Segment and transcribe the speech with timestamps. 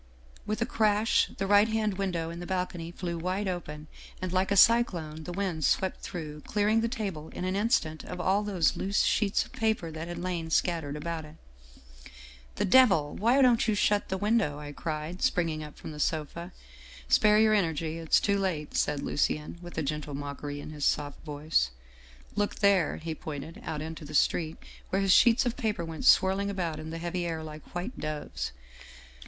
[0.47, 3.85] With a crash the right hand window in the balcony flew wide open,
[4.19, 8.19] and like a cyclone, the wind swept through, clearing the table in an instant of
[8.19, 11.35] all the loose sheets of paper that had lain scat tered about it.
[12.55, 13.13] "'The devil!
[13.13, 16.51] Why don't you shut the window!' I cried, springing up from the sofa.
[17.07, 21.23] "'Spare your energy, it's too late/ said Lucien with a gentle mockery in his soft
[21.23, 21.69] voice.'
[22.35, 24.57] Look there!' he pointed out into the street,
[24.89, 28.51] where his sheets of paper went swirling about in the heavy air like white doves.